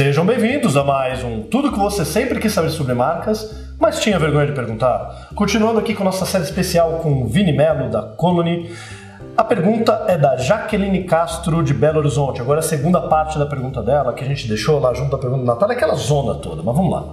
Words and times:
Sejam 0.00 0.24
bem-vindos 0.24 0.78
a 0.78 0.82
mais 0.82 1.22
um 1.22 1.42
Tudo 1.42 1.70
que 1.70 1.78
você 1.78 2.06
sempre 2.06 2.40
quis 2.40 2.54
saber 2.54 2.70
sobre 2.70 2.94
marcas, 2.94 3.54
mas 3.78 4.00
tinha 4.00 4.18
vergonha 4.18 4.46
de 4.46 4.54
perguntar. 4.54 5.28
Continuando 5.34 5.78
aqui 5.78 5.94
com 5.94 6.02
nossa 6.02 6.24
série 6.24 6.44
especial 6.44 7.00
com 7.02 7.26
Vini 7.26 7.52
Melo 7.52 7.90
da 7.90 8.00
Colony. 8.00 8.74
A 9.36 9.44
pergunta 9.44 10.06
é 10.08 10.16
da 10.16 10.38
Jaqueline 10.38 11.04
Castro 11.04 11.62
de 11.62 11.74
Belo 11.74 11.98
Horizonte. 11.98 12.40
Agora 12.40 12.60
a 12.60 12.62
segunda 12.62 12.98
parte 12.98 13.38
da 13.38 13.44
pergunta 13.44 13.82
dela, 13.82 14.14
que 14.14 14.24
a 14.24 14.26
gente 14.26 14.48
deixou 14.48 14.80
lá 14.80 14.94
junto 14.94 15.14
à 15.14 15.18
pergunta 15.18 15.44
da 15.44 15.52
Natália, 15.52 15.76
aquela 15.76 15.94
zona 15.94 16.36
toda, 16.36 16.62
mas 16.62 16.74
vamos 16.74 16.90
lá. 16.90 17.04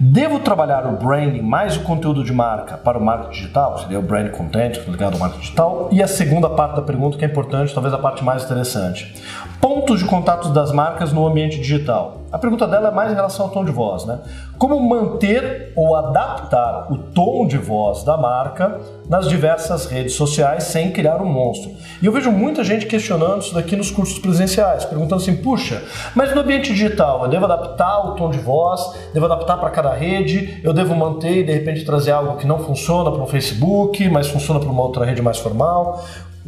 Devo 0.00 0.40
trabalhar 0.40 0.86
o 0.86 0.96
branding 0.96 1.40
mais 1.40 1.76
o 1.76 1.80
conteúdo 1.84 2.24
de 2.24 2.32
marca 2.32 2.76
para 2.76 2.98
o 2.98 3.04
marketing 3.04 3.30
digital? 3.30 3.78
Seria 3.78 4.00
o 4.00 4.02
brand 4.02 4.28
content 4.32 4.76
ligado 4.88 5.12
ao 5.12 5.20
marketing 5.20 5.40
digital. 5.40 5.88
E 5.92 6.02
a 6.02 6.08
segunda 6.08 6.50
parte 6.50 6.74
da 6.74 6.82
pergunta, 6.82 7.16
que 7.16 7.24
é 7.24 7.28
importante, 7.28 7.72
talvez 7.72 7.94
a 7.94 7.98
parte 7.98 8.24
mais 8.24 8.42
interessante. 8.42 9.14
Pontos 9.60 10.00
de 10.00 10.04
contato 10.04 10.48
das 10.48 10.72
marcas 10.72 11.12
no 11.12 11.24
ambiente 11.24 11.58
digital. 11.58 12.22
A 12.32 12.38
pergunta 12.38 12.66
dela 12.66 12.88
é 12.88 12.90
mais 12.90 13.12
em 13.12 13.14
relação 13.14 13.46
ao 13.46 13.52
tom 13.52 13.64
de 13.64 13.70
voz, 13.70 14.04
né? 14.04 14.18
Como 14.58 14.80
manter 14.80 15.72
ou 15.76 15.94
adaptar 15.94 16.92
o 16.92 16.98
tom 16.98 17.46
de 17.46 17.56
voz 17.56 18.02
da 18.02 18.16
marca 18.16 18.80
nas 19.08 19.28
diversas 19.28 19.86
redes 19.86 20.14
sociais 20.14 20.64
sem 20.64 20.90
criar 20.90 21.20
um 21.20 21.26
monstro? 21.26 21.70
E 22.00 22.06
eu 22.06 22.12
vejo 22.12 22.30
muita 22.30 22.64
gente 22.64 22.86
questionando 22.86 23.42
isso 23.42 23.54
daqui 23.54 23.76
nos 23.76 23.90
cursos 23.90 24.18
presenciais, 24.18 24.84
perguntando 24.84 25.22
assim: 25.22 25.36
puxa, 25.36 25.82
mas 26.14 26.34
no 26.34 26.40
ambiente 26.40 26.72
digital 26.72 27.24
eu 27.24 27.30
devo 27.30 27.44
adaptar 27.44 28.06
o 28.06 28.14
tom 28.14 28.30
de 28.30 28.38
voz, 28.38 28.80
devo 29.12 29.26
adaptar 29.26 29.56
para 29.56 29.70
cada 29.70 29.92
rede, 29.92 30.60
eu 30.62 30.72
devo 30.72 30.94
manter 30.94 31.38
e 31.38 31.42
de 31.44 31.52
repente 31.52 31.84
trazer 31.84 32.12
algo 32.12 32.36
que 32.36 32.46
não 32.46 32.58
funciona 32.58 33.10
para 33.10 33.22
o 33.22 33.26
Facebook, 33.26 34.08
mas 34.08 34.28
funciona 34.28 34.60
para 34.60 34.68
uma 34.68 34.82
outra 34.82 35.04
rede 35.04 35.22
mais 35.22 35.38
formal? 35.38 36.04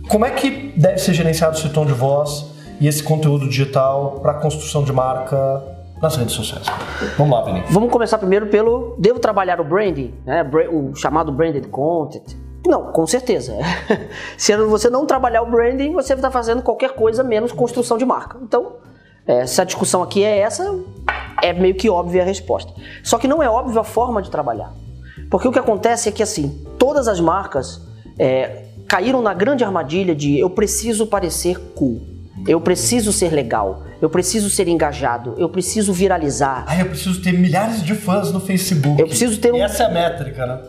Como 0.08 0.24
é 0.24 0.30
que 0.30 0.72
deve 0.76 0.98
ser 0.98 1.14
gerenciado 1.14 1.56
esse 1.56 1.68
tom 1.70 1.84
de 1.84 1.92
voz 1.92 2.46
e 2.80 2.86
esse 2.86 3.02
conteúdo 3.02 3.48
digital 3.48 4.20
para 4.20 4.32
a 4.32 4.34
construção 4.34 4.82
de 4.84 4.92
marca 4.92 5.62
nas 6.00 6.16
redes 6.16 6.34
sociais. 6.34 6.66
Vamos 7.16 7.36
lá, 7.36 7.44
Vini. 7.44 7.62
Vamos 7.70 7.90
começar 7.90 8.18
primeiro 8.18 8.46
pelo 8.48 8.94
devo 8.98 9.18
trabalhar 9.18 9.60
o 9.60 9.64
branding, 9.64 10.14
né? 10.24 10.44
o 10.70 10.94
chamado 10.94 11.32
branded 11.32 11.68
content. 11.68 12.36
Não, 12.66 12.92
com 12.92 13.06
certeza. 13.06 13.56
Se 14.36 14.56
você 14.56 14.90
não 14.90 15.06
trabalhar 15.06 15.42
o 15.42 15.50
branding, 15.50 15.92
você 15.92 16.14
está 16.14 16.30
fazendo 16.30 16.62
qualquer 16.62 16.90
coisa 16.90 17.22
menos 17.22 17.52
construção 17.52 17.96
de 17.96 18.04
marca. 18.04 18.38
Então, 18.42 18.74
é, 19.26 19.44
se 19.44 19.60
a 19.60 19.64
discussão 19.64 20.02
aqui 20.02 20.22
é 20.22 20.38
essa, 20.38 20.78
é 21.42 21.52
meio 21.52 21.74
que 21.74 21.90
óbvia 21.90 22.22
a 22.22 22.24
resposta. 22.24 22.72
Só 23.02 23.18
que 23.18 23.26
não 23.26 23.42
é 23.42 23.48
óbvia 23.48 23.80
a 23.80 23.84
forma 23.84 24.22
de 24.22 24.30
trabalhar. 24.30 24.72
Porque 25.30 25.48
o 25.48 25.52
que 25.52 25.58
acontece 25.58 26.08
é 26.08 26.12
que, 26.12 26.22
assim, 26.22 26.64
todas 26.78 27.08
as 27.08 27.18
marcas 27.18 27.80
é, 28.18 28.66
caíram 28.86 29.20
na 29.20 29.34
grande 29.34 29.64
armadilha 29.64 30.14
de 30.14 30.38
eu 30.38 30.48
preciso 30.48 31.06
parecer 31.06 31.58
cool. 31.74 32.00
Eu 32.46 32.60
preciso 32.60 33.12
ser 33.12 33.32
legal, 33.32 33.82
eu 34.00 34.08
preciso 34.08 34.48
ser 34.48 34.68
engajado, 34.68 35.34
eu 35.38 35.48
preciso 35.48 35.92
viralizar. 35.92 36.64
Ah, 36.68 36.78
eu 36.78 36.86
preciso 36.86 37.20
ter 37.20 37.32
milhares 37.32 37.82
de 37.82 37.94
fãs 37.94 38.30
no 38.30 38.40
Facebook. 38.40 39.00
Eu 39.00 39.08
preciso 39.08 39.40
ter 39.40 39.52
um... 39.52 39.56
Essa 39.56 39.84
é 39.84 39.86
a 39.86 39.90
métrica, 39.90 40.46
né? 40.46 40.62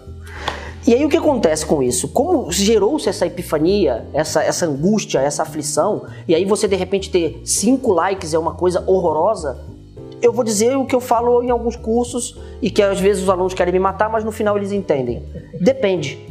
E 0.86 0.94
aí 0.94 1.04
o 1.04 1.10
que 1.10 1.18
acontece 1.18 1.66
com 1.66 1.82
isso? 1.82 2.08
Como 2.10 2.52
gerou-se 2.52 3.10
essa 3.10 3.26
epifania, 3.26 4.06
essa, 4.14 4.44
essa 4.44 4.66
angústia, 4.66 5.20
essa 5.20 5.44
aflição, 5.44 6.06
e 6.28 6.36
aí 6.36 6.46
você 6.46 6.68
de 6.68 6.76
repente 6.76 7.10
ter 7.10 7.42
cinco 7.44 7.92
likes 7.94 8.34
é 8.34 8.40
uma 8.40 8.54
coisa 8.54 8.84
horrorosa, 8.88 9.58
eu 10.22 10.32
vou 10.32 10.44
dizer 10.44 10.76
o 10.78 10.86
que 10.86 10.96
eu 10.96 11.02
falo 11.02 11.44
em 11.44 11.50
alguns 11.50 11.76
cursos 11.76 12.38
e 12.62 12.72
que 12.72 12.82
às 12.82 13.00
vezes 13.00 13.24
os 13.24 13.30
alunos 13.30 13.54
querem 13.54 13.74
me 13.74 13.80
matar, 13.80 14.10
mas 14.10 14.24
no 14.24 14.32
final 14.32 14.58
eles 14.58 14.72
entendem. 14.72 15.24
Depende 15.60 16.27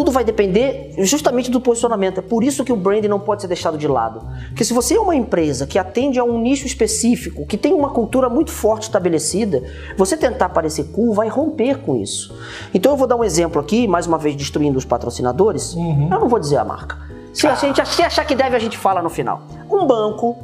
tudo 0.00 0.10
vai 0.10 0.24
depender 0.24 0.94
justamente 1.00 1.50
do 1.50 1.60
posicionamento. 1.60 2.20
É 2.20 2.22
por 2.22 2.42
isso 2.42 2.64
que 2.64 2.72
o 2.72 2.76
brand 2.76 3.04
não 3.04 3.20
pode 3.20 3.42
ser 3.42 3.48
deixado 3.48 3.76
de 3.76 3.86
lado. 3.86 4.26
Porque 4.48 4.64
se 4.64 4.72
você 4.72 4.94
é 4.94 4.98
uma 4.98 5.14
empresa 5.14 5.66
que 5.66 5.78
atende 5.78 6.18
a 6.18 6.24
um 6.24 6.40
nicho 6.40 6.66
específico, 6.66 7.44
que 7.44 7.58
tem 7.58 7.74
uma 7.74 7.90
cultura 7.90 8.26
muito 8.30 8.50
forte 8.50 8.84
estabelecida, 8.84 9.62
você 9.98 10.16
tentar 10.16 10.48
parecer 10.48 10.84
cool 10.84 11.12
vai 11.12 11.28
romper 11.28 11.80
com 11.80 11.94
isso. 11.96 12.34
Então 12.72 12.92
eu 12.92 12.96
vou 12.96 13.06
dar 13.06 13.16
um 13.16 13.22
exemplo 13.22 13.60
aqui, 13.60 13.86
mais 13.86 14.06
uma 14.06 14.16
vez 14.16 14.34
destruindo 14.34 14.78
os 14.78 14.86
patrocinadores. 14.86 15.74
Uhum. 15.74 16.08
Eu 16.10 16.20
não 16.20 16.28
vou 16.30 16.38
dizer 16.38 16.56
a 16.56 16.64
marca. 16.64 16.96
Se 17.34 17.46
a 17.46 17.54
gente 17.54 17.86
se 17.86 18.02
achar 18.02 18.24
que 18.24 18.34
deve, 18.34 18.56
a 18.56 18.58
gente 18.58 18.78
fala 18.78 19.02
no 19.02 19.10
final. 19.10 19.42
Um 19.70 19.86
banco 19.86 20.38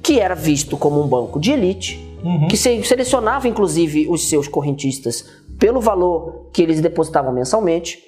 que 0.00 0.20
era 0.20 0.36
visto 0.36 0.76
como 0.76 1.02
um 1.02 1.08
banco 1.08 1.40
de 1.40 1.50
elite, 1.50 2.16
uhum. 2.22 2.46
que 2.46 2.56
selecionava 2.56 3.48
inclusive 3.48 4.06
os 4.08 4.28
seus 4.28 4.46
correntistas 4.46 5.24
pelo 5.58 5.80
valor 5.80 6.46
que 6.52 6.62
eles 6.62 6.80
depositavam 6.80 7.32
mensalmente 7.32 8.06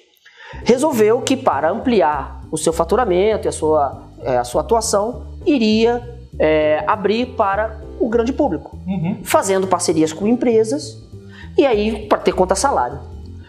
resolveu 0.63 1.21
que 1.21 1.35
para 1.35 1.69
ampliar 1.69 2.41
o 2.51 2.57
seu 2.57 2.73
faturamento 2.73 3.47
e 3.47 3.49
a 3.49 3.51
sua, 3.51 4.03
é, 4.23 4.37
a 4.37 4.43
sua 4.43 4.61
atuação, 4.61 5.23
iria 5.45 6.19
é, 6.37 6.83
abrir 6.87 7.27
para 7.27 7.79
o 7.99 8.09
grande 8.09 8.33
público, 8.33 8.77
uhum. 8.87 9.19
fazendo 9.23 9.67
parcerias 9.67 10.11
com 10.11 10.27
empresas 10.27 10.97
e 11.57 11.65
aí 11.65 12.07
para 12.07 12.17
ter 12.17 12.33
conta 12.33 12.55
salário. 12.55 12.99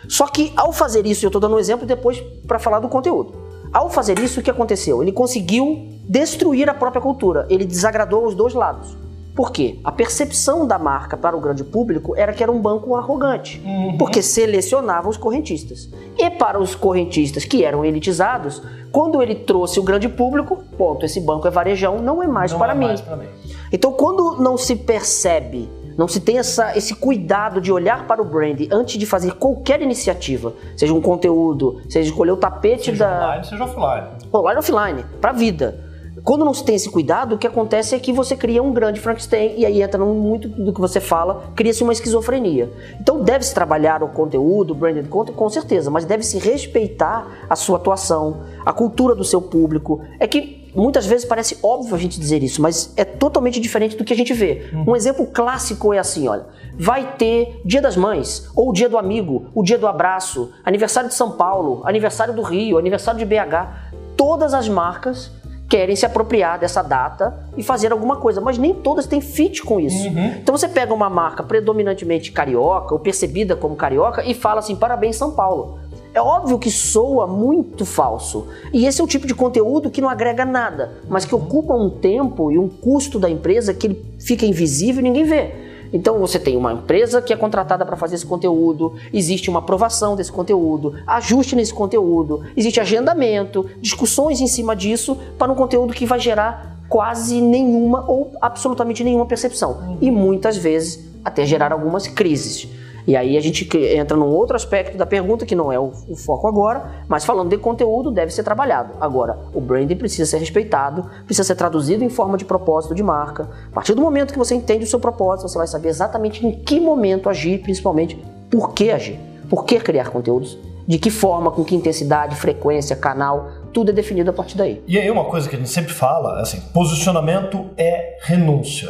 Só 0.09 0.27
que 0.27 0.53
ao 0.57 0.73
fazer 0.73 1.07
isso, 1.07 1.25
eu 1.25 1.29
estou 1.29 1.41
dando 1.41 1.57
um 1.57 1.59
exemplo 1.59 1.87
depois 1.87 2.21
para 2.47 2.59
falar 2.59 2.81
do 2.81 2.89
conteúdo. 2.89 3.35
Ao 3.73 3.89
fazer 3.89 4.19
isso, 4.19 4.41
o 4.41 4.43
que 4.43 4.51
aconteceu? 4.51 5.03
Ele 5.03 5.13
conseguiu 5.13 5.89
destruir 6.07 6.69
a 6.69 6.75
própria 6.75 7.01
cultura, 7.01 7.47
ele 7.49 7.65
desagradou 7.65 8.27
os 8.27 8.35
dois 8.35 8.53
lados. 8.53 8.97
Por 9.35 9.51
quê? 9.51 9.79
A 9.83 9.91
percepção 9.91 10.67
da 10.67 10.79
marca 10.79 11.17
para 11.17 11.35
o 11.35 11.41
grande 11.41 11.65
público 11.65 12.15
era 12.17 12.33
que 12.33 12.43
era 12.43 12.53
um 12.53 12.61
banco 12.61 12.95
arrogante, 12.95 13.63
uhum. 13.65 13.97
porque 13.97 14.21
selecionava 14.23 15.09
os 15.09 15.17
correntistas. 15.17 15.89
E 16.19 16.29
para 16.29 16.61
os 16.61 16.75
correntistas 16.75 17.45
que 17.45 17.65
eram 17.65 17.83
elitizados, 17.83 18.63
quando 18.91 19.23
ele 19.23 19.35
trouxe 19.35 19.81
o 19.81 19.83
grande 19.83 20.09
público, 20.09 20.63
ponto, 20.77 21.07
esse 21.07 21.19
banco 21.19 21.49
é 21.49 21.51
varejão, 21.51 21.99
não 21.99 22.23
é 22.23 22.27
mais, 22.27 22.53
não 22.53 22.59
para, 22.59 22.73
é 22.73 22.77
mim. 22.77 22.87
mais 22.89 23.01
para 23.01 23.17
mim. 23.17 23.27
Então, 23.73 23.93
quando 23.93 24.37
não 24.39 24.59
se 24.59 24.77
percebe, 24.77 25.71
não 25.97 26.07
se 26.07 26.21
tem 26.21 26.37
essa, 26.37 26.77
esse 26.77 26.95
cuidado 26.95 27.59
de 27.59 27.73
olhar 27.73 28.07
para 28.07 28.21
o 28.21 28.25
brand 28.27 28.61
antes 28.71 28.99
de 28.99 29.07
fazer 29.07 29.33
qualquer 29.37 29.81
iniciativa, 29.81 30.53
seja 30.77 30.93
um 30.93 31.01
conteúdo, 31.01 31.81
seja 31.89 32.11
escolher 32.11 32.33
o 32.33 32.37
tapete 32.37 32.87
seja 32.87 33.07
da. 33.07 33.27
Online, 33.27 33.45
seja 33.45 33.65
offline. 33.65 34.09
Online 34.31 34.59
offline, 34.59 35.05
para 35.23 35.31
a 35.31 35.35
vida 35.35 35.92
quando 36.25 36.45
não 36.45 36.55
se 36.55 36.65
tem 36.65 36.77
esse 36.77 36.89
cuidado, 36.89 37.35
o 37.35 37.39
que 37.39 37.47
acontece 37.47 37.95
é 37.95 37.99
que 37.99 38.13
você 38.13 38.37
cria 38.37 38.63
um 38.63 38.73
grande 38.73 39.01
Frankenstein 39.01 39.55
e 39.57 39.67
aí 39.67 39.83
entra 39.83 40.05
muito 40.05 40.49
do 40.49 40.73
que 40.73 40.81
você 40.81 41.01
fala, 41.01 41.45
cria-se 41.57 41.83
uma 41.83 41.93
esquizofrenia. 41.93 42.71
Então 43.01 43.21
deve-se 43.21 43.53
trabalhar 43.53 44.03
o 44.03 44.09
conteúdo, 44.09 44.71
o 44.73 44.75
branded 44.75 45.09
content, 45.09 45.35
com 45.35 45.49
certeza, 45.49 45.91
mas 45.91 46.05
deve-se 46.05 46.39
respeitar 46.39 47.47
a 47.51 47.57
sua 47.57 47.77
atuação, 47.77 48.43
a 48.65 48.73
cultura 48.73 49.15
do 49.15 49.25
seu 49.25 49.43
público. 49.43 50.01
É 50.21 50.27
que 50.27 50.71
muitas 50.75 51.05
vezes 51.07 51.25
parece 51.25 51.59
óbvio 51.63 51.95
a 51.95 51.99
gente 51.99 52.19
dizer 52.19 52.43
isso, 52.43 52.63
mas 52.63 52.93
é 52.97 53.05
totalmente 53.05 53.59
diferente 53.59 53.97
do 53.97 54.05
que 54.05 54.13
a 54.13 54.17
gente 54.17 54.33
vê. 54.33 54.71
Uhum. 54.73 54.91
Um 54.91 54.97
exemplo 54.97 55.27
clássico 55.27 55.93
é 55.93 55.99
assim, 55.99 56.29
olha, 56.29 56.47
vai 56.79 57.15
ter 57.17 57.61
Dia 57.65 57.83
das 57.83 57.97
Mães, 57.97 58.49
ou 58.55 58.73
Dia 58.73 58.89
do 58.89 58.97
Amigo, 58.97 59.47
o 59.55 59.63
Dia 59.63 59.77
do 59.77 59.87
Abraço, 59.87 60.53
aniversário 60.65 61.09
de 61.09 61.15
São 61.15 61.33
Paulo, 61.33 61.83
aniversário 61.85 62.33
do 62.33 62.43
Rio, 62.43 62.79
aniversário 62.79 63.19
de 63.19 63.27
BH. 63.27 63.93
Todas 64.17 64.55
as 64.55 64.69
marcas 64.69 65.33
querem 65.73 65.97
se 65.97 66.05
apropriar 66.05 66.59
dessa 66.59 66.83
data 66.83 67.35
e 67.57 67.63
fazer 67.63 67.93
alguma 67.93 68.17
coisa, 68.17 68.43
mas 68.43 68.59
nem 68.59 68.75
todas 68.75 69.07
têm 69.07 69.23
fit 69.23 69.63
com 69.63 69.81
isso. 69.81 70.07
Uhum. 70.07 70.35
Então 70.43 70.55
você 70.55 70.69
pega 70.69 70.93
uma 70.93 71.09
marca 71.09 71.43
predominantemente 71.43 72.31
carioca 72.31 72.93
ou 72.93 73.01
percebida 73.01 73.57
como 73.57 73.75
carioca 73.75 74.23
e 74.23 74.35
fala 74.35 74.59
assim: 74.59 74.77
parabéns, 74.77 75.17
São 75.17 75.31
Paulo. 75.31 75.79
É 76.13 76.21
óbvio 76.21 76.59
que 76.59 76.71
soa 76.71 77.27
muito 77.27 77.87
falso. 77.87 78.49
E 78.71 78.85
esse 78.85 79.01
é 79.01 79.05
o 79.05 79.07
tipo 79.07 79.27
de 79.27 79.35
conteúdo 79.35 79.91
que 79.91 80.03
não 80.03 80.11
agrega 80.11 80.45
nada, 80.45 80.93
mas 81.09 81.25
que 81.25 81.35
ocupa 81.35 81.73
um 81.73 81.89
tempo 81.89 82.53
e 82.53 82.59
um 82.59 82.69
custo 82.69 83.19
da 83.19 83.31
empresa 83.31 83.73
que 83.73 83.87
ele 83.87 84.05
fica 84.21 84.45
invisível 84.45 85.01
e 85.01 85.05
ninguém 85.05 85.25
vê. 85.25 85.72
Então 85.93 86.19
você 86.19 86.39
tem 86.39 86.57
uma 86.57 86.73
empresa 86.73 87.21
que 87.21 87.33
é 87.33 87.37
contratada 87.37 87.85
para 87.85 87.97
fazer 87.97 88.15
esse 88.15 88.27
conteúdo, 88.27 88.95
existe 89.13 89.51
uma 89.51 89.59
aprovação 89.59 90.17
desse 90.17 90.33
conteúdo, 90.33 90.95
ajuste 91.07 91.55
nesse 91.55 91.75
conteúdo, 91.75 92.43
existe 92.57 92.81
agendamento, 92.81 93.69
discussões 93.81 94.41
em 94.41 94.47
cima 94.47 94.75
disso 94.75 95.17
para 95.39 95.53
um 95.53 95.55
conteúdo 95.55 95.93
que 95.93 96.07
vai 96.07 96.19
gerar 96.19 96.79
quase 96.89 97.41
nenhuma 97.41 98.05
ou 98.09 98.33
absolutamente 98.41 99.05
nenhuma 99.05 99.27
percepção 99.27 99.99
e 100.01 100.11
muitas 100.11 100.57
vezes 100.57 101.05
até 101.25 101.45
gerar 101.45 101.73
algumas 101.73 102.07
crises. 102.07 102.69
E 103.07 103.17
aí 103.17 103.37
a 103.37 103.41
gente 103.41 103.69
entra 103.77 104.17
num 104.17 104.29
outro 104.29 104.55
aspecto 104.55 104.97
da 104.97 105.05
pergunta, 105.05 105.45
que 105.45 105.55
não 105.55 105.73
é 105.73 105.79
o, 105.79 105.93
o, 106.09 106.17
foco 106.17 106.47
agora, 106.47 107.05
mas 107.09 107.25
falando 107.25 107.51
de 107.51 107.59
conteúdo, 107.59 108.11
deve 108.11 108.33
ser 108.33 108.43
trabalhado. 108.43 108.95
Agora, 109.01 109.39
o 109.53 109.61
branding 109.61 109.97
precisa 109.97 110.31
ser 110.31 110.39
respeitado, 110.39 111.05
precisa 111.25 111.47
ser 111.47 111.57
traduzido 111.57 112.05
em 112.05 112.09
forma 112.09 112.39
de 112.39 112.45
propósito 112.45 112.95
de 112.95 113.03
marca. 113.03 113.49
A 113.71 113.75
partir 113.75 113.95
do 113.95 114.03
momento 114.03 114.33
que 114.33 114.39
você 114.39 114.55
entende 114.55 114.85
o 114.85 114.87
seu 114.87 115.01
propósito, 115.01 115.49
você 115.49 115.59
vai 115.59 115.67
saber 115.67 115.89
exatamente 115.89 116.47
em 116.47 116.53
que 116.53 116.79
momento 116.79 117.29
agir, 117.29 117.59
principalmente 117.59 118.17
por 118.51 118.73
que 118.73 118.91
agir, 118.91 119.19
por 119.49 119.65
que 119.65 119.81
criar 119.81 120.11
conteúdos, 120.11 120.57
de 120.87 120.99
que 120.99 121.11
forma, 121.11 121.51
com 121.51 121.65
que 121.65 121.75
intensidade, 121.75 122.37
frequência, 122.37 122.95
canal, 122.97 123.51
tudo 123.73 123.91
é 123.91 123.95
definido 123.95 124.31
a 124.31 124.33
partir 124.33 124.57
daí. 124.57 124.83
E 124.87 124.99
aí 124.99 125.11
uma 125.11 125.25
coisa 125.25 125.49
que 125.49 125.57
a 125.57 125.59
gente 125.59 125.71
sempre 125.71 125.93
fala, 125.93 126.41
assim, 126.41 126.61
posicionamento 126.73 127.67
é 127.77 128.19
renúncia. 128.23 128.89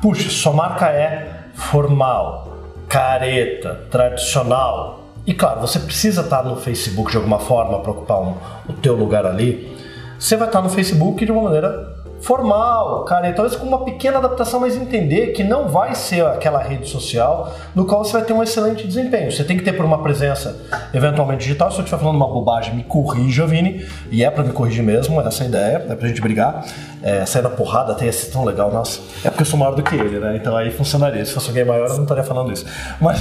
Puxa, 0.00 0.28
sua 0.30 0.52
marca 0.52 0.88
é 0.88 1.44
formal, 1.54 2.53
careta, 2.94 3.80
tradicional. 3.90 5.00
E 5.26 5.34
claro, 5.34 5.60
você 5.60 5.80
precisa 5.80 6.20
estar 6.20 6.44
no 6.44 6.54
Facebook 6.54 7.10
de 7.10 7.16
alguma 7.16 7.40
forma 7.40 7.80
para 7.80 7.90
ocupar 7.90 8.20
um, 8.20 8.36
o 8.68 8.72
teu 8.74 8.94
lugar 8.94 9.26
ali. 9.26 9.76
Você 10.16 10.36
vai 10.36 10.46
estar 10.46 10.62
no 10.62 10.68
Facebook 10.68 11.26
de 11.26 11.32
uma 11.32 11.42
maneira 11.42 11.92
formal, 12.20 13.04
cara, 13.04 13.32
talvez 13.32 13.56
com 13.56 13.66
uma 13.66 13.84
pequena 13.84 14.18
adaptação, 14.18 14.60
mas 14.60 14.76
entender 14.76 15.32
que 15.32 15.42
não 15.42 15.68
vai 15.68 15.94
ser 15.94 16.24
aquela 16.24 16.62
rede 16.62 16.88
social 16.88 17.52
no 17.74 17.84
qual 17.84 18.04
você 18.04 18.12
vai 18.12 18.22
ter 18.22 18.32
um 18.32 18.42
excelente 18.42 18.86
desempenho. 18.86 19.30
Você 19.30 19.42
tem 19.42 19.56
que 19.56 19.64
ter 19.64 19.72
por 19.72 19.84
uma 19.84 20.02
presença 20.02 20.56
eventualmente 20.94 21.42
digital. 21.42 21.72
Se 21.72 21.78
eu 21.78 21.84
estiver 21.84 22.00
falando 22.00 22.16
uma 22.16 22.28
bobagem, 22.28 22.76
me 22.76 22.84
corrija, 22.84 23.44
Vini, 23.44 23.84
e 24.10 24.24
é 24.24 24.30
para 24.30 24.44
me 24.44 24.52
corrigir 24.52 24.84
mesmo, 24.84 25.20
essa 25.20 25.42
é 25.42 25.46
a 25.46 25.48
ideia, 25.48 25.86
é 25.90 25.94
pra 25.96 26.06
gente 26.06 26.20
brigar. 26.20 26.64
É, 27.06 27.26
sair 27.26 27.42
na 27.42 27.50
porrada 27.50 27.94
tem 27.94 28.08
esse 28.08 28.30
tão 28.30 28.46
legal, 28.46 28.72
nossa. 28.72 28.98
É 29.22 29.28
porque 29.28 29.42
eu 29.42 29.46
sou 29.46 29.58
maior 29.58 29.74
do 29.74 29.82
que 29.82 29.94
ele, 29.94 30.18
né? 30.18 30.36
Então 30.36 30.56
aí 30.56 30.70
funcionaria. 30.70 31.22
Se 31.22 31.34
fosse 31.34 31.48
alguém 31.48 31.62
maior, 31.62 31.86
eu 31.86 31.96
não 31.96 32.04
estaria 32.04 32.24
falando 32.24 32.50
isso. 32.50 32.64
Mas, 32.98 33.20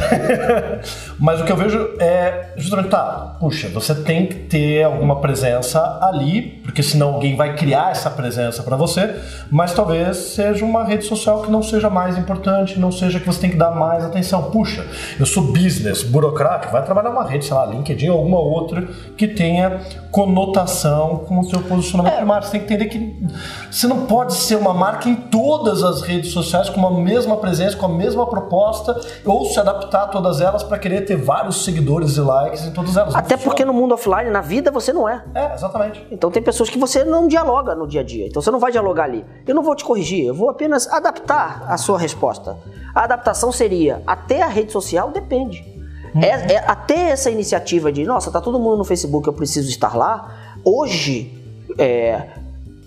mas 1.19 1.41
o 1.41 1.43
que 1.43 1.51
eu 1.51 1.57
vejo 1.57 1.89
é 1.99 2.53
justamente, 2.55 2.87
tá, 2.87 3.35
puxa, 3.41 3.67
você 3.67 3.93
tem 3.93 4.25
que 4.25 4.35
ter 4.35 4.83
alguma 4.83 5.19
presença 5.19 5.99
ali, 6.01 6.61
porque 6.63 6.81
senão 6.81 7.15
alguém 7.15 7.35
vai 7.35 7.57
criar 7.57 7.91
essa 7.91 8.09
presença 8.09 8.63
para 8.63 8.77
você, 8.77 9.15
mas 9.51 9.73
talvez 9.73 10.15
seja 10.15 10.63
uma 10.63 10.85
rede 10.85 11.03
social 11.03 11.41
que 11.41 11.51
não 11.51 11.61
seja 11.61 11.89
mais 11.89 12.17
importante, 12.17 12.79
não 12.79 12.89
seja 12.91 13.19
que 13.19 13.25
você 13.25 13.41
tem 13.41 13.49
que 13.49 13.57
dar 13.57 13.71
mais 13.71 14.05
atenção. 14.05 14.43
Puxa, 14.43 14.85
eu 15.19 15.25
sou 15.25 15.51
business, 15.51 16.03
burocrático, 16.03 16.71
vai 16.71 16.85
trabalhar 16.85 17.09
uma 17.09 17.27
rede, 17.27 17.43
sei 17.43 17.53
lá, 17.53 17.65
LinkedIn 17.65 18.07
ou 18.07 18.19
alguma 18.19 18.39
outra 18.39 18.87
que 19.17 19.27
tenha 19.27 19.81
conotação 20.09 21.25
com 21.27 21.39
o 21.39 21.43
seu 21.43 21.61
posicionamento 21.63 22.13
é. 22.13 22.17
primário. 22.17 22.47
Você 22.47 22.51
tem 22.51 22.61
que 22.61 22.73
entender 22.73 22.85
que 22.89 23.27
você 23.73 23.87
não 23.87 24.05
pode 24.05 24.35
ser 24.35 24.55
uma 24.55 24.71
marca 24.71 25.09
em 25.09 25.15
todas 25.15 25.83
as 25.83 26.03
redes 26.03 26.31
sociais 26.31 26.69
com 26.69 26.85
a 26.85 26.91
mesma 26.91 27.37
presença, 27.37 27.75
com 27.75 27.87
a 27.87 27.89
mesma 27.89 28.27
proposta, 28.27 29.01
ou 29.25 29.45
se 29.47 29.59
adaptar 29.59 30.03
a 30.03 30.07
todas 30.09 30.39
elas 30.41 30.61
para 30.61 30.77
querer 30.77 31.01
ter 31.01 31.15
vários 31.15 31.65
seguidores 31.65 32.15
e 32.17 32.21
likes 32.21 32.65
em 32.65 32.71
todas 32.71 32.95
elas. 32.95 33.15
Até 33.15 33.35
porque 33.35 33.65
no 33.65 33.73
mundo 33.73 33.95
offline, 33.95 34.29
na 34.29 34.41
vida, 34.41 34.69
você 34.69 34.93
não 34.93 35.09
é. 35.09 35.23
É, 35.33 35.55
exatamente. 35.55 36.05
Então 36.11 36.29
tem 36.29 36.43
pessoas 36.43 36.69
que 36.69 36.77
você 36.77 37.03
não 37.03 37.27
dialoga 37.27 37.73
no 37.73 37.87
dia 37.87 38.01
a 38.01 38.03
dia. 38.03 38.27
Então 38.27 38.43
você 38.43 38.51
não 38.51 38.59
vai 38.59 38.71
dialogar 38.71 39.05
ali. 39.05 39.25
Eu 39.47 39.55
não 39.55 39.63
vou 39.63 39.75
te 39.75 39.83
corrigir, 39.83 40.23
eu 40.23 40.35
vou 40.35 40.51
apenas 40.51 40.87
adaptar 40.87 41.65
a 41.67 41.75
sua 41.75 41.97
resposta. 41.97 42.55
A 42.93 43.05
adaptação 43.05 43.51
seria 43.51 44.03
até 44.05 44.43
a 44.43 44.47
rede 44.47 44.71
social 44.71 45.09
depende. 45.09 45.65
Uhum. 46.13 46.21
É, 46.21 46.53
é, 46.53 46.63
até 46.67 47.09
essa 47.09 47.31
iniciativa 47.31 47.91
de, 47.91 48.05
nossa, 48.05 48.29
tá 48.29 48.39
todo 48.39 48.59
mundo 48.59 48.77
no 48.77 48.83
Facebook, 48.83 49.27
eu 49.27 49.33
preciso 49.33 49.67
estar 49.67 49.97
lá. 49.97 50.31
Hoje, 50.63 51.41
é, 51.79 52.42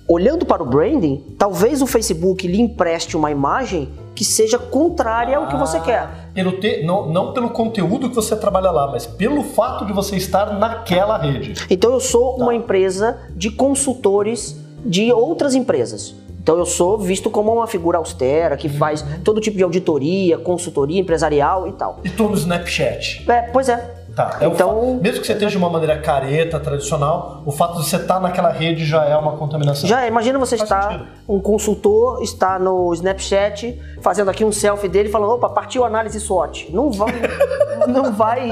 olhando 0.08 0.46
para 0.46 0.62
o 0.62 0.66
branding, 0.66 1.34
talvez 1.38 1.82
o 1.82 1.86
Facebook 1.86 2.46
lhe 2.46 2.60
empreste 2.60 3.16
uma 3.16 3.30
imagem 3.30 3.88
que 4.14 4.24
seja 4.24 4.58
contrária 4.58 5.36
ao 5.36 5.46
que 5.48 5.56
você 5.56 5.78
quer. 5.80 6.00
Ah, 6.00 6.10
pelo 6.32 6.52
te, 6.52 6.82
não, 6.84 7.10
não 7.10 7.32
pelo 7.32 7.50
conteúdo 7.50 8.08
que 8.08 8.14
você 8.14 8.34
trabalha 8.34 8.70
lá, 8.70 8.90
mas 8.90 9.06
pelo 9.06 9.42
fato 9.42 9.84
de 9.84 9.92
você 9.92 10.16
estar 10.16 10.58
naquela 10.58 11.18
rede. 11.18 11.54
Então 11.68 11.92
eu 11.92 12.00
sou 12.00 12.34
tá. 12.34 12.44
uma 12.44 12.54
empresa 12.54 13.18
de 13.34 13.50
consultores 13.50 14.56
de 14.84 15.12
outras 15.12 15.54
empresas. 15.54 16.14
Então 16.40 16.56
eu 16.56 16.64
sou 16.64 16.96
visto 16.96 17.28
como 17.28 17.52
uma 17.52 17.66
figura 17.66 17.98
austera 17.98 18.56
que 18.56 18.68
faz 18.68 19.04
todo 19.24 19.40
tipo 19.40 19.56
de 19.56 19.64
auditoria, 19.64 20.38
consultoria 20.38 21.00
empresarial 21.00 21.66
e 21.66 21.72
tal. 21.72 21.98
E 22.04 22.08
tô 22.08 22.28
no 22.28 22.36
Snapchat. 22.36 23.28
É, 23.28 23.42
pois 23.42 23.68
é. 23.68 23.95
Tá. 24.16 24.38
É 24.40 24.46
então, 24.46 24.98
mesmo 25.02 25.20
que 25.20 25.26
você 25.26 25.34
esteja 25.34 25.50
de 25.50 25.58
uma 25.58 25.68
maneira 25.68 25.98
careta, 25.98 26.58
tradicional, 26.58 27.42
o 27.44 27.52
fato 27.52 27.76
de 27.76 27.86
você 27.86 27.96
estar 27.96 28.14
tá 28.14 28.20
naquela 28.20 28.50
rede 28.50 28.82
já 28.86 29.04
é 29.04 29.14
uma 29.14 29.36
contaminação. 29.36 29.86
Já 29.86 30.04
é. 30.04 30.08
Imagina 30.08 30.38
você 30.38 30.56
Faz 30.56 30.70
estar, 30.70 30.90
sentido. 30.90 31.06
um 31.28 31.38
consultor 31.38 32.22
está 32.22 32.58
no 32.58 32.94
Snapchat 32.94 33.78
fazendo 34.00 34.30
aqui 34.30 34.42
um 34.42 34.50
selfie 34.50 34.88
dele 34.88 35.10
falando, 35.10 35.32
opa, 35.32 35.50
partiu 35.50 35.84
análise 35.84 36.18
SWOT. 36.18 36.72
Não 36.72 36.90
vai, 36.90 37.12
não 37.86 38.10
vai, 38.10 38.48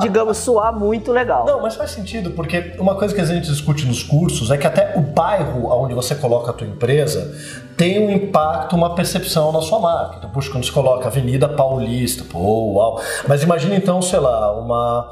digamos, 0.00 0.38
soar 0.38 0.76
muito 0.76 1.12
legal. 1.12 1.44
Não, 1.46 1.62
mas 1.62 1.74
faz 1.74 1.90
sentido, 1.90 2.30
porque 2.30 2.74
uma 2.78 2.94
coisa 2.94 3.14
que 3.14 3.20
a 3.20 3.24
gente 3.24 3.46
discute 3.46 3.86
nos 3.86 4.02
cursos 4.02 4.50
é 4.50 4.56
que 4.56 4.66
até 4.66 4.94
o 4.96 5.00
bairro 5.00 5.70
onde 5.70 5.94
você 5.94 6.14
coloca 6.14 6.50
a 6.50 6.54
tua 6.54 6.66
empresa 6.66 7.34
tem 7.76 7.98
um 7.98 8.10
impacto, 8.10 8.76
uma 8.76 8.94
percepção 8.94 9.52
na 9.52 9.62
sua 9.62 9.78
marca. 9.78 10.16
Então, 10.18 10.30
puxa, 10.30 10.50
quando 10.50 10.64
você 10.64 10.72
coloca 10.72 11.06
Avenida 11.06 11.48
Paulista, 11.48 12.24
pô, 12.30 12.74
uau. 12.74 13.00
Mas 13.26 13.42
imagina 13.42 13.74
então, 13.74 14.02
sei 14.02 14.18
lá, 14.18 14.52
uma 14.58 15.10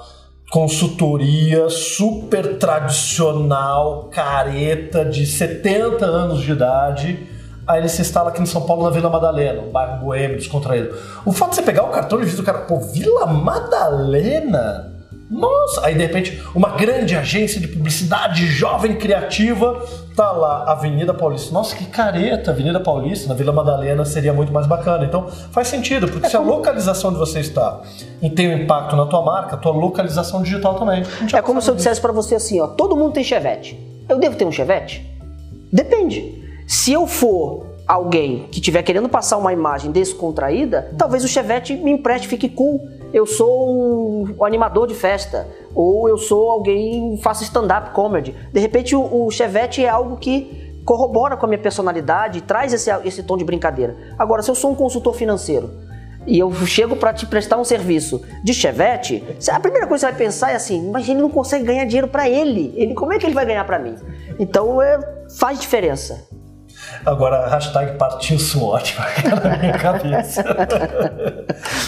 consultoria 0.50 1.68
super 1.68 2.58
tradicional, 2.58 4.08
careta, 4.10 5.04
de 5.04 5.26
70 5.26 6.04
anos 6.04 6.42
de 6.42 6.52
idade. 6.52 7.37
Aí 7.68 7.80
ele 7.80 7.88
se 7.88 8.00
instala 8.00 8.30
aqui 8.30 8.40
em 8.40 8.46
São 8.46 8.62
Paulo, 8.62 8.82
na 8.84 8.90
Vila 8.90 9.10
Madalena, 9.10 9.60
um 9.60 9.70
bairro 9.70 9.98
boêmio, 9.98 10.38
descontraído. 10.38 10.96
O 11.26 11.32
fato 11.32 11.50
de 11.50 11.56
você 11.56 11.62
pegar 11.62 11.82
o 11.84 11.88
cartão 11.88 12.18
de 12.18 12.24
visita 12.24 12.42
do 12.42 12.46
cara, 12.46 12.60
pô, 12.60 12.80
Vila 12.80 13.26
Madalena? 13.26 14.94
Nossa! 15.30 15.84
Aí 15.84 15.94
de 15.94 16.00
repente, 16.00 16.42
uma 16.54 16.70
grande 16.70 17.14
agência 17.14 17.60
de 17.60 17.68
publicidade 17.68 18.46
jovem 18.46 18.96
criativa 18.96 19.84
tá 20.16 20.32
lá, 20.32 20.64
Avenida 20.72 21.12
Paulista. 21.12 21.52
Nossa, 21.52 21.76
que 21.76 21.84
careta! 21.84 22.50
Avenida 22.50 22.80
Paulista, 22.80 23.28
na 23.28 23.34
Vila 23.34 23.52
Madalena 23.52 24.06
seria 24.06 24.32
muito 24.32 24.50
mais 24.50 24.66
bacana. 24.66 25.04
Então 25.04 25.28
faz 25.28 25.68
sentido, 25.68 26.08
porque 26.08 26.26
é 26.26 26.30
se 26.30 26.36
a 26.36 26.40
localização 26.40 27.12
de 27.12 27.18
você 27.18 27.40
está 27.40 27.82
e 28.22 28.30
tem 28.30 28.48
um 28.48 28.62
impacto 28.62 28.96
na 28.96 29.04
tua 29.04 29.22
marca, 29.22 29.56
a 29.56 29.58
tua 29.58 29.72
localização 29.72 30.40
digital 30.42 30.76
também. 30.76 31.02
É 31.34 31.42
como 31.42 31.60
se 31.60 31.70
eu 31.70 31.74
dissesse 31.74 32.00
para 32.00 32.12
você 32.12 32.34
assim, 32.34 32.58
ó, 32.60 32.66
todo 32.66 32.96
mundo 32.96 33.12
tem 33.12 33.22
Chevette. 33.22 33.78
Eu 34.08 34.18
devo 34.18 34.36
ter 34.36 34.46
um 34.46 34.52
Chevette? 34.52 35.06
Depende. 35.70 36.47
Se 36.68 36.92
eu 36.92 37.06
for 37.06 37.66
alguém 37.86 38.46
que 38.52 38.58
estiver 38.60 38.82
querendo 38.82 39.08
passar 39.08 39.38
uma 39.38 39.52
imagem 39.52 39.90
descontraída, 39.90 40.94
talvez 40.96 41.24
o 41.24 41.28
Chevette 41.28 41.74
me 41.74 41.90
empreste, 41.90 42.28
fique 42.28 42.48
cool 42.48 42.86
eu 43.12 43.24
sou 43.24 44.26
um 44.38 44.44
animador 44.44 44.86
de 44.86 44.94
festa, 44.94 45.48
ou 45.74 46.08
eu 46.08 46.18
sou 46.18 46.50
alguém, 46.50 47.18
faço 47.22 47.42
stand-up 47.42 47.90
comedy. 47.92 48.34
De 48.52 48.60
repente 48.60 48.94
o, 48.94 49.26
o 49.26 49.30
Chevette 49.30 49.82
é 49.82 49.88
algo 49.88 50.18
que 50.18 50.82
corrobora 50.84 51.36
com 51.36 51.46
a 51.46 51.48
minha 51.48 51.60
personalidade, 51.60 52.42
traz 52.42 52.72
esse, 52.72 52.90
esse 53.04 53.22
tom 53.22 53.36
de 53.36 53.44
brincadeira. 53.44 53.96
Agora, 54.18 54.42
se 54.42 54.50
eu 54.50 54.54
sou 54.54 54.72
um 54.72 54.74
consultor 54.74 55.14
financeiro 55.14 55.70
e 56.26 56.38
eu 56.38 56.52
chego 56.66 56.96
para 56.96 57.14
te 57.14 57.24
prestar 57.24 57.56
um 57.56 57.64
serviço 57.64 58.22
de 58.44 58.52
Chevette, 58.52 59.24
a 59.50 59.60
primeira 59.60 59.86
coisa 59.86 60.06
que 60.06 60.12
você 60.12 60.18
vai 60.18 60.26
pensar 60.26 60.52
é 60.52 60.56
assim, 60.56 60.90
mas 60.90 61.08
ele 61.08 61.20
não 61.20 61.30
consegue 61.30 61.64
ganhar 61.64 61.86
dinheiro 61.86 62.08
para 62.08 62.28
ele. 62.28 62.74
ele. 62.76 62.94
Como 62.94 63.12
é 63.12 63.18
que 63.18 63.24
ele 63.24 63.34
vai 63.34 63.46
ganhar 63.46 63.64
para 63.64 63.78
mim? 63.78 63.94
Então 64.38 64.82
é, 64.82 64.98
faz 65.38 65.58
diferença. 65.58 66.28
Agora, 67.04 67.48
hashtag 67.48 67.96
partiu 67.98 68.38
SWOT 68.38 68.96
na 69.42 69.56
minha 69.58 69.78
cabeça. 69.78 70.44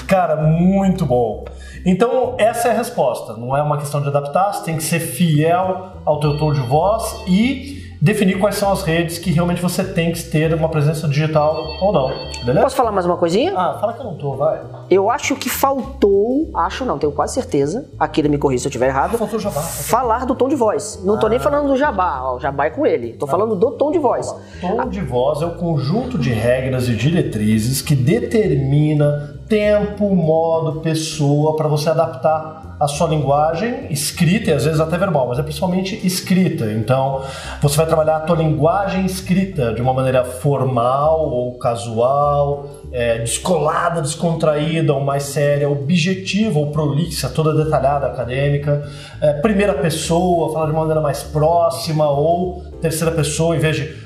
Cara, 0.06 0.37
muito 0.37 1.06
bom. 1.06 1.44
Então, 1.84 2.37
essa 2.38 2.69
é 2.69 2.70
a 2.72 2.75
resposta. 2.75 3.34
Não 3.34 3.56
é 3.56 3.62
uma 3.62 3.78
questão 3.78 4.00
de 4.00 4.08
adaptar, 4.08 4.52
você 4.52 4.64
tem 4.64 4.76
que 4.76 4.82
ser 4.82 5.00
fiel 5.00 5.92
ao 6.04 6.20
teu 6.20 6.37
tom 6.37 6.52
de 6.52 6.60
voz 6.60 7.22
e 7.26 7.80
definir 8.00 8.38
quais 8.38 8.56
são 8.56 8.72
as 8.72 8.82
redes 8.82 9.19
que 9.19 9.31
realmente 9.31 9.60
você 9.60 9.84
tem 9.84 10.13
que 10.13 10.22
ter 10.22 10.55
uma 10.55 10.69
presença 10.69 11.06
digital 11.06 11.77
ou 11.81 11.93
não. 11.93 12.08
Beleza? 12.44 12.63
Posso 12.63 12.77
falar 12.77 12.93
mais 12.93 13.05
uma 13.05 13.17
coisinha? 13.17 13.53
Ah, 13.55 13.77
fala 13.79 13.93
que 13.93 14.01
eu 14.01 14.05
não 14.05 14.15
tô, 14.15 14.34
vai. 14.34 14.60
Eu 14.89 15.10
acho 15.10 15.36
que 15.36 15.48
faltou, 15.51 16.51
acho 16.55 16.84
não, 16.84 16.98
tenho 16.98 17.13
quase 17.13 17.34
certeza, 17.34 17.89
aqui 17.98 18.22
me 18.29 18.39
corrija 18.39 18.63
se 18.63 18.69
eu 18.69 18.70
estiver 18.70 18.89
errado. 18.89 19.19
Faltou 19.19 19.39
jabá. 19.39 19.60
Falar 19.60 20.24
do 20.24 20.34
tom 20.34 20.48
de 20.48 20.56
voz. 20.56 21.01
Não 21.05 21.15
ah. 21.15 21.19
tô 21.19 21.29
nem 21.29 21.39
ah. 21.39 21.43
falando 21.43 21.69
do 21.69 21.77
jabá, 21.77 22.22
ó, 22.22 22.36
o 22.36 22.41
jabá 22.41 22.67
é 22.67 22.70
com 22.70 22.86
ele. 22.86 23.13
Tô 23.15 23.27
ah. 23.27 23.29
falando 23.29 23.55
do 23.55 23.72
tom 23.72 23.91
de 23.91 23.98
voz. 23.98 24.34
Tom 24.60 24.89
de 24.89 25.01
voz 25.01 25.43
é 25.43 25.46
o 25.46 25.56
conjunto 25.56 26.19
de 26.19 26.31
regras 26.31 26.89
e 26.89 26.94
diretrizes 26.94 27.82
que 27.82 27.94
determina 27.94 29.40
tempo, 29.50 30.14
modo, 30.14 30.80
pessoa 30.80 31.56
para 31.56 31.66
você 31.66 31.90
adaptar 31.90 32.76
a 32.78 32.86
sua 32.86 33.08
linguagem 33.08 33.88
escrita 33.90 34.50
e 34.50 34.52
às 34.54 34.64
vezes 34.64 34.80
até 34.80 34.96
verbal, 34.96 35.28
mas 35.28 35.38
é 35.38 35.42
principalmente 35.42 36.00
escrita. 36.06 36.72
Então, 36.72 37.22
você 37.60 37.76
vai 37.76 37.84
trabalhar 37.84 38.16
a 38.16 38.20
tua 38.20 38.36
linguagem 38.36 39.04
escrita 39.04 39.74
de 39.74 39.82
uma 39.82 39.92
maneira 39.92 40.24
formal 40.24 41.28
ou 41.28 41.58
casual, 41.58 42.70
é, 42.92 43.19
descolada, 43.19 44.00
descontraída 44.00 44.94
ou 44.94 45.00
mais 45.00 45.24
séria, 45.24 45.69
objetiva 45.69 46.58
ou 46.58 46.70
prolixa, 46.70 47.28
toda 47.28 47.52
detalhada, 47.52 48.06
acadêmica, 48.06 48.88
é, 49.20 49.32
primeira 49.34 49.74
pessoa, 49.74 50.52
falar 50.52 50.66
de 50.66 50.72
uma 50.72 50.80
maneira 50.80 51.00
mais 51.00 51.24
próxima 51.24 52.08
ou 52.08 52.62
terceira 52.80 53.12
pessoa, 53.12 53.54
em 53.54 53.58
vez 53.58 53.76
de 53.76 53.99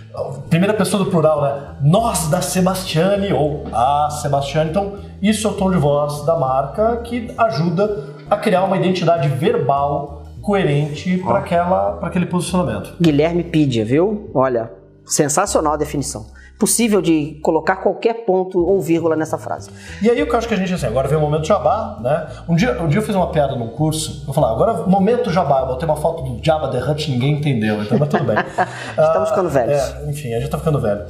primeira 0.48 0.74
pessoa 0.74 1.04
do 1.04 1.10
plural, 1.10 1.42
né? 1.42 1.76
Nós 1.82 2.28
da 2.28 2.40
Sebastiane 2.40 3.32
ou 3.32 3.64
a 3.72 4.08
Sebastiane. 4.10 4.70
Então, 4.70 4.94
isso 5.20 5.46
é 5.46 5.50
o 5.50 5.54
tom 5.54 5.70
de 5.70 5.76
voz 5.76 6.24
da 6.24 6.36
marca 6.36 6.98
que 6.98 7.32
ajuda 7.36 8.14
a 8.30 8.36
criar 8.36 8.64
uma 8.64 8.76
identidade 8.76 9.28
verbal 9.28 10.22
coerente 10.40 11.18
para 11.18 11.38
aquela 11.38 11.92
para 11.92 12.08
aquele 12.08 12.26
posicionamento. 12.26 12.94
Guilherme 13.00 13.42
Pidia, 13.42 13.84
viu? 13.84 14.30
Olha, 14.34 14.70
sensacional 15.04 15.72
a 15.72 15.76
definição 15.76 16.26
possível 16.58 17.02
de 17.02 17.38
colocar 17.42 17.76
qualquer 17.76 18.24
ponto 18.24 18.58
ou 18.64 18.80
vírgula 18.80 19.16
nessa 19.16 19.36
frase. 19.36 19.70
E 20.00 20.08
aí 20.08 20.22
o 20.22 20.26
que 20.26 20.32
eu 20.32 20.38
acho 20.38 20.48
que 20.48 20.54
a 20.54 20.56
gente, 20.56 20.72
assim, 20.72 20.86
agora 20.86 21.08
vem 21.08 21.18
o 21.18 21.20
momento 21.20 21.46
jabá, 21.46 21.98
né? 22.00 22.26
Um 22.48 22.54
dia, 22.54 22.80
um 22.80 22.88
dia 22.88 22.98
eu 22.98 23.02
fiz 23.02 23.14
uma 23.14 23.30
piada 23.30 23.56
num 23.56 23.68
curso, 23.68 24.24
vou 24.24 24.34
falar, 24.34 24.52
agora 24.52 24.86
momento 24.86 25.30
jabá, 25.30 25.60
eu 25.60 25.66
botei 25.66 25.86
uma 25.86 25.96
foto 25.96 26.22
do 26.22 26.44
Jabba 26.44 26.68
The 26.68 26.78
Hutt, 26.78 27.10
ninguém 27.10 27.38
entendeu, 27.38 27.82
então 27.82 27.98
mas 27.98 28.08
tudo 28.08 28.24
bem. 28.24 28.36
Estamos 28.98 29.28
ficando 29.30 29.48
velhos. 29.48 29.76
É, 29.76 30.10
enfim, 30.10 30.32
a 30.32 30.36
gente 30.36 30.44
está 30.44 30.58
ficando 30.58 30.80
velho 30.80 31.04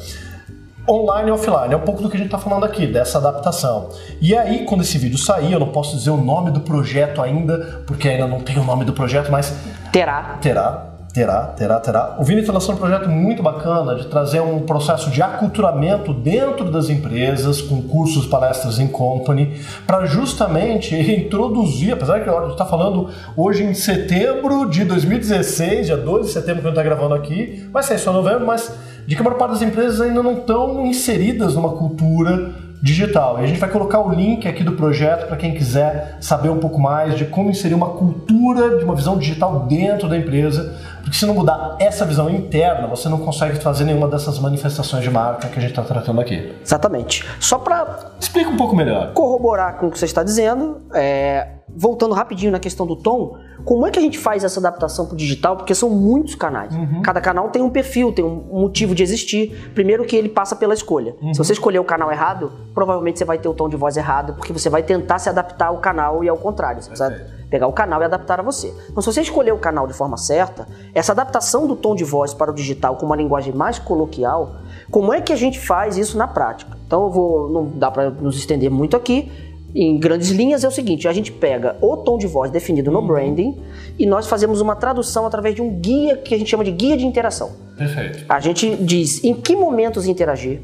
online 0.87 1.31
e 1.31 1.33
offline. 1.33 1.73
É 1.73 1.77
um 1.79 1.81
pouco 1.81 2.03
do 2.03 2.11
que 2.11 2.17
a 2.17 2.19
gente 2.19 2.27
está 2.27 2.37
falando 2.37 2.65
aqui, 2.65 2.87
dessa 2.87 3.17
adaptação. 3.17 3.89
E 4.21 4.37
aí, 4.37 4.67
quando 4.67 4.83
esse 4.83 4.99
vídeo 4.99 5.17
sair, 5.17 5.53
eu 5.53 5.59
não 5.59 5.69
posso 5.69 5.97
dizer 5.97 6.11
o 6.11 6.17
nome 6.19 6.51
do 6.51 6.61
projeto 6.61 7.23
ainda, 7.23 7.83
porque 7.87 8.07
ainda 8.07 8.27
não 8.27 8.41
tem 8.41 8.59
o 8.59 8.65
nome 8.65 8.85
do 8.85 8.93
projeto, 8.93 9.33
mas. 9.33 9.55
Terá. 9.91 10.37
Terá 10.43 10.94
Terá, 11.15 11.43
terá, 11.57 11.79
terá. 11.79 12.17
O 12.19 12.25
Vini 12.25 12.41
está 12.41 12.53
lançando 12.53 12.75
um 12.75 12.81
projeto 12.81 13.09
muito 13.09 13.41
bacana 13.41 13.95
de 13.95 14.09
trazer 14.09 14.41
um 14.41 14.63
processo 14.63 15.11
de 15.11 15.23
aculturamento 15.23 16.13
dentro 16.13 16.73
das 16.73 16.91
empresas, 16.91 17.63
com 17.63 17.81
cursos, 17.83 18.27
palestras 18.27 18.81
em 18.81 18.89
company, 18.89 19.61
para 19.87 20.07
justamente 20.07 20.97
introduzir, 21.15 21.93
apesar 21.93 22.25
que 22.25 22.29
a 22.29 22.41
gente 22.41 22.51
está 22.51 22.67
falando 22.67 23.11
hoje 23.37 23.63
em 23.63 23.75
setembro 23.75 24.69
de 24.69 24.85
2016, 24.85 25.87
dia 25.87 25.97
2 25.97 26.27
de 26.27 26.33
setembro 26.33 26.63
que 26.63 26.67
a 26.67 26.71
gente 26.71 26.81
está 26.81 26.83
gravando 26.83 27.15
aqui, 27.15 27.65
vai 27.73 27.85
ser 27.85 27.97
só 27.97 28.13
novembro, 28.13 28.45
mas 28.45 28.77
de 29.07 29.15
que 29.15 29.21
a 29.21 29.25
maior 29.25 29.39
parte 29.39 29.53
das 29.53 29.63
empresas 29.63 30.01
ainda 30.01 30.21
não 30.21 30.39
estão 30.39 30.85
inseridas 30.85 31.55
numa 31.55 31.77
cultura 31.77 32.55
digital. 32.85 33.41
E 33.41 33.45
a 33.45 33.47
gente 33.47 33.59
vai 33.59 33.71
colocar 33.71 34.01
o 34.01 34.13
link 34.13 34.47
aqui 34.47 34.63
do 34.63 34.73
projeto 34.73 35.27
para 35.27 35.39
quem 35.39 35.55
quiser 35.55 36.19
saber 36.21 36.51
um 36.51 36.59
pouco 36.59 36.79
mais 36.79 37.17
de 37.17 37.25
como 37.25 37.49
inserir 37.49 37.73
uma 37.73 37.89
cultura 37.89 38.77
de 38.77 38.85
uma 38.85 38.95
visão 38.95 39.17
digital 39.17 39.61
dentro 39.61 40.07
da 40.07 40.19
empresa, 40.19 40.77
porque 41.05 41.19
se 41.19 41.27
não 41.27 41.35
mudar 41.35 41.77
essa 41.79 42.05
visão 42.07 42.31
interna, 42.31 42.87
você 42.87 43.09
não 43.09 43.19
consegue 43.19 43.61
fazer 43.61 43.85
nenhuma 43.85 44.09
dessas 44.09 44.39
manifestações 44.39 45.03
de 45.03 45.11
marca 45.11 45.49
que 45.49 45.59
a 45.59 45.61
gente 45.61 45.71
está 45.71 45.83
tratando 45.83 46.21
aqui. 46.21 46.55
Exatamente. 46.65 47.25
Só 47.39 47.59
para 47.59 48.13
explica 48.19 48.49
um 48.49 48.57
pouco 48.57 48.75
melhor. 48.75 49.13
Corroborar 49.13 49.77
com 49.77 49.89
o 49.89 49.91
que 49.91 49.99
você 49.99 50.07
está 50.07 50.23
dizendo, 50.23 50.81
é, 50.95 51.47
voltando 51.77 52.15
rapidinho 52.15 52.53
na 52.53 52.59
questão 52.59 52.87
do 52.87 52.97
tom, 52.97 53.37
como 53.65 53.87
é 53.87 53.91
que 53.91 53.99
a 53.99 54.03
gente 54.03 54.19
faz 54.19 54.45
essa 54.45 54.61
adaptação 54.61 55.07
para 55.07 55.15
o 55.15 55.17
digital? 55.17 55.57
Porque 55.57 55.75
são 55.75 55.91
muitos 55.91 56.35
canais. 56.35 56.75
Uhum. 56.75 57.03
Cada 57.03 57.21
canal 57.21 57.49
tem 57.49 57.63
um 57.63 57.71
perfil, 57.71 58.13
tem 58.13 58.25
um 58.25 58.61
motivo 58.61 58.95
de 58.95 59.03
existir. 59.03 59.71
Primeiro 59.75 60.05
que 60.05 60.15
ele 60.15 60.29
passa 60.29 60.55
pela 60.55 60.75
escolha. 60.75 61.17
Uhum. 61.21 61.33
Se 61.33 61.39
você 61.39 61.53
escolher 61.53 61.79
o 61.79 61.85
canal 61.85 62.13
errado, 62.13 62.53
provavelmente 62.75 63.19
você 63.19 63.25
vai 63.25 63.39
ter 63.39 63.49
o 63.49 63.55
tom 63.55 63.69
de 63.69 63.77
voz 63.77 63.97
errado, 63.97 64.35
porque 64.35 64.53
você 64.53 64.69
vai 64.69 64.83
tentar 64.83 65.19
se 65.19 65.29
adaptar 65.29 65.69
ao 65.69 65.79
canal 65.79 66.23
e 66.23 66.29
ao 66.29 66.37
contrário. 66.37 66.83
Você 66.83 66.89
precisa 66.89 67.45
pegar 67.49 67.67
o 67.67 67.73
canal 67.73 68.03
e 68.03 68.05
adaptar 68.05 68.41
a 68.41 68.43
você. 68.43 68.75
Então, 68.91 69.03
se 69.03 69.13
você 69.13 69.21
escolher 69.21 69.53
o 69.53 69.59
canal 69.59 69.87
de 69.87 69.95
forma 69.95 70.17
certa, 70.17 70.67
essa 70.93 71.13
adaptação 71.13 71.67
do 71.67 71.77
tom 71.77 71.95
de 71.95 72.05
voz 72.05 72.35
para 72.35 72.51
o 72.51 72.55
digital 72.55 72.97
com 72.97 73.07
uma 73.07 73.17
linguagem 73.17 73.55
mais 73.55 73.79
coloquial, 73.79 74.57
como 74.91 75.13
é 75.13 75.21
que 75.21 75.33
a 75.33 75.37
gente 75.37 75.59
faz 75.59 75.97
isso 75.97 76.19
na 76.19 76.27
prática? 76.27 76.77
Então, 76.87 77.05
eu 77.05 77.11
vou, 77.11 77.49
não 77.49 77.67
dá 77.67 77.91
para 77.91 78.11
nos 78.11 78.37
estender 78.37 78.71
muito 78.71 78.97
aqui, 78.97 79.31
em 79.75 79.99
grandes 79.99 80.31
linhas 80.31 80.63
é 80.63 80.69
o 80.69 80.71
seguinte: 80.71 81.09
a 81.09 81.13
gente 81.13 81.33
pega 81.33 81.77
o 81.81 81.97
tom 81.97 82.17
de 82.17 82.27
voz 82.27 82.51
definido 82.51 82.91
no 82.91 83.01
uhum. 83.01 83.07
branding 83.07 83.59
e 83.99 84.07
nós 84.07 84.27
fazemos 84.27 84.61
uma 84.61 84.77
tradução 84.77 85.27
através 85.27 85.55
de 85.55 85.63
um 85.63 85.81
guia 85.81 86.17
que 86.17 86.35
a 86.35 86.39
gente 86.39 86.49
chama 86.49 86.65
de 86.65 86.71
guia 86.71 86.97
de 86.97 87.05
interação. 87.05 87.53
Perfeito. 87.77 88.25
A 88.29 88.39
gente 88.39 88.77
diz 88.77 89.23
em 89.25 89.35
que 89.35 89.57
momentos 89.57 90.07
interagir, 90.07 90.61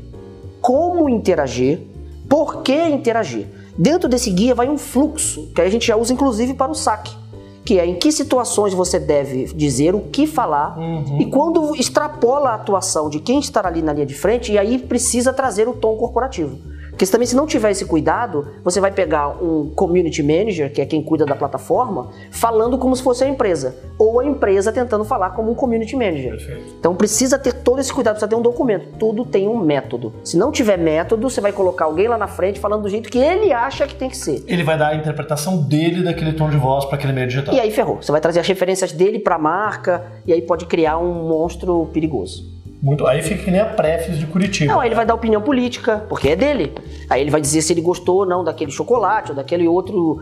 como 0.60 1.08
interagir, 1.08 1.80
por 2.28 2.62
que 2.62 2.88
interagir. 2.88 3.46
Dentro 3.76 4.08
desse 4.08 4.30
guia 4.30 4.54
vai 4.54 4.68
um 4.68 4.78
fluxo 4.78 5.50
que 5.54 5.60
a 5.60 5.68
gente 5.68 5.86
já 5.86 5.96
usa 5.96 6.12
inclusive 6.12 6.54
para 6.54 6.70
o 6.70 6.74
saque 6.74 7.20
que 7.64 7.78
é 7.78 7.86
em 7.86 7.94
que 7.94 8.10
situações 8.10 8.74
você 8.74 8.98
deve 8.98 9.44
dizer 9.54 9.94
o 9.94 10.00
que 10.00 10.26
falar 10.26 10.76
uhum. 10.76 11.20
e 11.20 11.26
quando 11.26 11.76
extrapola 11.76 12.50
a 12.50 12.54
atuação 12.54 13.08
de 13.08 13.20
quem 13.20 13.38
está 13.38 13.64
ali 13.64 13.82
na 13.82 13.92
linha 13.92 14.06
de 14.06 14.14
frente 14.14 14.50
e 14.50 14.58
aí 14.58 14.78
precisa 14.78 15.32
trazer 15.32 15.68
o 15.68 15.74
tom 15.74 15.96
corporativo. 15.96 16.58
Porque 17.00 17.10
também 17.10 17.26
se 17.26 17.34
não 17.34 17.46
tiver 17.46 17.70
esse 17.70 17.86
cuidado, 17.86 18.46
você 18.62 18.78
vai 18.78 18.90
pegar 18.90 19.42
um 19.42 19.70
community 19.74 20.22
manager, 20.22 20.70
que 20.70 20.82
é 20.82 20.84
quem 20.84 21.02
cuida 21.02 21.24
da 21.24 21.34
plataforma, 21.34 22.10
falando 22.30 22.76
como 22.76 22.94
se 22.94 23.02
fosse 23.02 23.24
a 23.24 23.26
empresa, 23.26 23.74
ou 23.98 24.20
a 24.20 24.26
empresa 24.26 24.70
tentando 24.70 25.02
falar 25.02 25.30
como 25.30 25.50
um 25.50 25.54
community 25.54 25.96
manager. 25.96 26.32
Perfeito. 26.32 26.74
Então 26.78 26.94
precisa 26.94 27.38
ter 27.38 27.54
todo 27.54 27.80
esse 27.80 27.90
cuidado, 27.90 28.16
precisa 28.16 28.28
ter 28.28 28.36
um 28.36 28.42
documento. 28.42 28.98
Tudo 28.98 29.24
tem 29.24 29.48
um 29.48 29.56
método. 29.56 30.12
Se 30.22 30.36
não 30.36 30.52
tiver 30.52 30.76
método, 30.76 31.30
você 31.30 31.40
vai 31.40 31.52
colocar 31.52 31.86
alguém 31.86 32.06
lá 32.06 32.18
na 32.18 32.26
frente 32.26 32.60
falando 32.60 32.82
do 32.82 32.90
jeito 32.90 33.08
que 33.08 33.18
ele 33.18 33.50
acha 33.50 33.86
que 33.86 33.94
tem 33.94 34.10
que 34.10 34.16
ser. 34.18 34.44
Ele 34.46 34.62
vai 34.62 34.76
dar 34.76 34.88
a 34.88 34.94
interpretação 34.94 35.56
dele 35.56 36.04
daquele 36.04 36.34
tom 36.34 36.50
de 36.50 36.58
voz 36.58 36.84
para 36.84 36.96
aquele 36.96 37.14
meio 37.14 37.28
digital. 37.28 37.54
E 37.54 37.60
aí 37.60 37.70
ferrou. 37.70 37.96
Você 38.02 38.12
vai 38.12 38.20
trazer 38.20 38.40
as 38.40 38.46
referências 38.46 38.92
dele 38.92 39.18
para 39.18 39.36
a 39.36 39.38
marca 39.38 40.04
e 40.26 40.34
aí 40.34 40.42
pode 40.42 40.66
criar 40.66 40.98
um 40.98 41.26
monstro 41.26 41.88
perigoso. 41.94 42.59
Muito, 42.82 43.06
aí 43.06 43.22
fica 43.22 43.44
que 43.44 43.50
nem 43.50 43.60
a 43.60 43.66
Prefis 43.66 44.18
de 44.18 44.26
Curitiba. 44.26 44.72
Não, 44.72 44.80
aí 44.80 44.88
ele 44.88 44.94
vai 44.94 45.04
dar 45.04 45.14
opinião 45.14 45.42
política, 45.42 46.04
porque 46.08 46.30
é 46.30 46.36
dele. 46.36 46.72
Aí 47.08 47.20
ele 47.20 47.30
vai 47.30 47.40
dizer 47.40 47.60
se 47.62 47.72
ele 47.72 47.82
gostou 47.82 48.20
ou 48.20 48.26
não 48.26 48.42
daquele 48.42 48.70
chocolate 48.70 49.30
ou 49.30 49.36
daquele 49.36 49.68
outro 49.68 50.20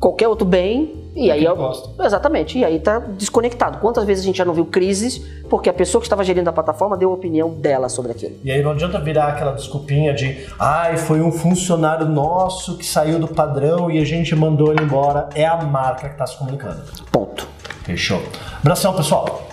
qualquer 0.00 0.26
outro 0.26 0.46
bem 0.46 0.94
e 1.14 1.30
aí 1.30 1.44
eu, 1.44 1.54
gosta. 1.54 2.02
exatamente 2.02 2.58
e 2.58 2.64
aí 2.64 2.80
tá 2.80 2.98
desconectado. 2.98 3.78
Quantas 3.78 4.04
vezes 4.04 4.24
a 4.24 4.26
gente 4.26 4.38
já 4.38 4.44
não 4.44 4.54
viu 4.54 4.64
crises 4.64 5.18
porque 5.50 5.68
a 5.68 5.72
pessoa 5.72 6.00
que 6.00 6.06
estava 6.06 6.24
gerindo 6.24 6.48
a 6.48 6.52
plataforma 6.52 6.96
deu 6.96 7.10
a 7.10 7.14
opinião 7.14 7.50
dela 7.50 7.88
sobre 7.88 8.12
aquilo. 8.12 8.36
E 8.42 8.50
aí 8.50 8.62
não 8.62 8.70
adianta 8.70 8.98
virar 8.98 9.28
aquela 9.28 9.52
desculpinha 9.52 10.14
de 10.14 10.46
ai 10.58 10.96
foi 10.96 11.20
um 11.20 11.30
funcionário 11.30 12.06
nosso 12.06 12.78
que 12.78 12.86
saiu 12.86 13.18
do 13.18 13.28
padrão 13.28 13.90
e 13.90 13.98
a 13.98 14.04
gente 14.04 14.34
mandou 14.34 14.72
ele 14.72 14.82
embora. 14.82 15.28
É 15.34 15.44
a 15.44 15.56
marca 15.58 16.08
que 16.08 16.14
está 16.14 16.26
se 16.26 16.38
comunicando. 16.38 16.80
Ponto. 17.12 17.46
Fechou. 17.84 18.22
Abração 18.60 18.94
pessoal 18.94 19.49